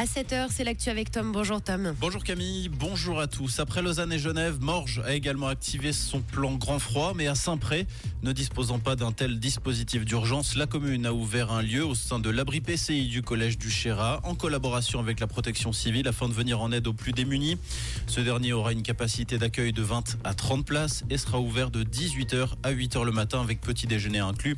[0.00, 1.32] À 7h, c'est l'actu avec Tom.
[1.32, 1.92] Bonjour Tom.
[1.98, 3.58] Bonjour Camille, bonjour à tous.
[3.58, 7.84] Après Lausanne et Genève, Morges a également activé son plan grand froid, mais à Saint-Pré,
[8.22, 12.20] ne disposant pas d'un tel dispositif d'urgence, la commune a ouvert un lieu au sein
[12.20, 16.32] de l'abri PCI du collège du Chérat, en collaboration avec la protection civile, afin de
[16.32, 17.58] venir en aide aux plus démunis.
[18.06, 21.82] Ce dernier aura une capacité d'accueil de 20 à 30 places et sera ouvert de
[21.82, 24.54] 18h à 8h le matin avec petit déjeuner inclus.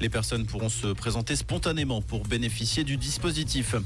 [0.00, 3.76] Les personnes pourront se présenter spontanément pour bénéficier du dispositif.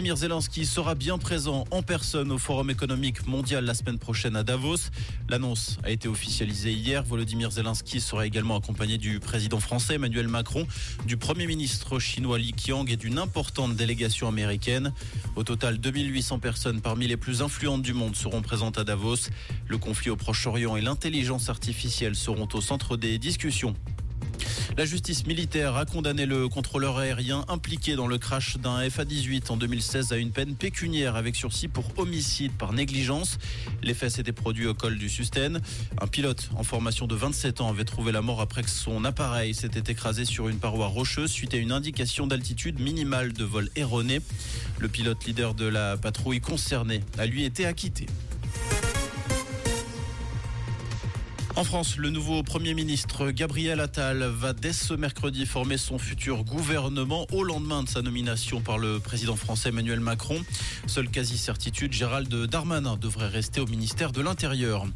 [0.00, 4.88] Zelensky sera bien présent en personne au Forum économique mondial la semaine prochaine à Davos.
[5.28, 7.04] L'annonce a été officialisée hier.
[7.04, 10.66] Volodymyr Zelensky sera également accompagné du président français Emmanuel Macron,
[11.04, 14.92] du premier ministre chinois Li Qiang et d'une importante délégation américaine.
[15.36, 19.28] Au total, 2800 personnes parmi les plus influentes du monde seront présentes à Davos.
[19.68, 23.76] Le conflit au Proche-Orient et l'intelligence artificielle seront au centre des discussions.
[24.76, 29.56] La justice militaire a condamné le contrôleur aérien impliqué dans le crash d'un FA-18 en
[29.56, 33.38] 2016 à une peine pécuniaire avec sursis pour homicide par négligence.
[33.82, 35.60] Les faits s'étaient produits au col du Susten.
[36.00, 39.54] Un pilote en formation de 27 ans avait trouvé la mort après que son appareil
[39.54, 44.20] s'était écrasé sur une paroi rocheuse suite à une indication d'altitude minimale de vol erroné.
[44.78, 48.06] Le pilote leader de la patrouille concernée a lui été acquitté.
[51.56, 56.44] En France, le nouveau Premier ministre Gabriel Attal va dès ce mercredi former son futur
[56.44, 60.40] gouvernement au lendemain de sa nomination par le président français Emmanuel Macron.
[60.86, 64.86] Seule quasi-certitude, Gérald Darmanin devrait rester au ministère de l'Intérieur.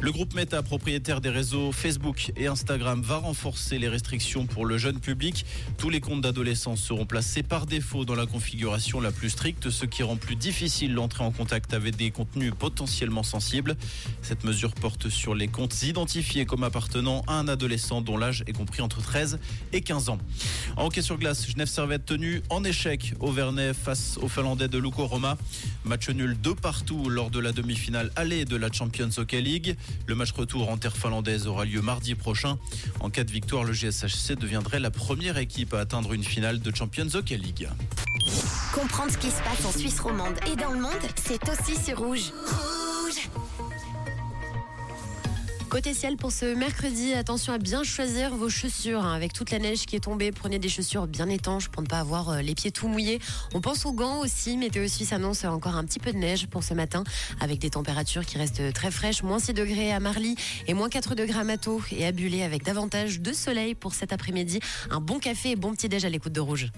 [0.00, 4.78] Le groupe Meta, propriétaire des réseaux Facebook et Instagram, va renforcer les restrictions pour le
[4.78, 5.44] jeune public.
[5.76, 9.86] Tous les comptes d'adolescents seront placés par défaut dans la configuration la plus stricte, ce
[9.86, 13.76] qui rend plus difficile l'entrée en contact avec des contenus potentiellement sensibles.
[14.22, 18.44] Cette mesure porte sur les comptes identifiés identifié comme appartenant à un adolescent dont l'âge
[18.46, 19.38] est compris entre 13
[19.72, 20.18] et 15 ans.
[20.76, 24.76] En hockey sur glace, Genève Servette tenu en échec au Vernet face aux Finlandais de
[24.76, 25.38] Luko Roma.
[25.86, 29.74] Match nul de partout lors de la demi-finale allée de la Champions Hockey League.
[30.06, 32.58] Le match retour en terre finlandaise aura lieu mardi prochain.
[33.00, 36.76] En cas de victoire, le GSHC deviendrait la première équipe à atteindre une finale de
[36.76, 37.70] Champions Hockey League.
[38.74, 40.92] Comprendre ce qui se passe en Suisse romande et dans le monde,
[41.24, 42.32] c'est aussi sur Rouge.
[45.76, 49.04] Côté ciel pour ce mercredi, attention à bien choisir vos chaussures.
[49.04, 49.14] Hein.
[49.14, 51.98] Avec toute la neige qui est tombée, prenez des chaussures bien étanches pour ne pas
[51.98, 53.20] avoir euh, les pieds tout mouillés.
[53.52, 54.56] On pense aux gants aussi.
[54.56, 57.04] Météo Suisse annonce encore un petit peu de neige pour ce matin
[57.40, 59.22] avec des températures qui restent très fraîches.
[59.22, 60.36] Moins 6 degrés à Marly
[60.66, 64.14] et moins 4 degrés à Mato et à Bulé avec davantage de soleil pour cet
[64.14, 64.60] après-midi.
[64.90, 66.70] Un bon café et bon petit déj à l'écoute de Rouge.